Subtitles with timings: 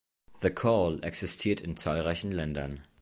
[0.41, 2.83] The Call existiert in zahlreichen Ländern.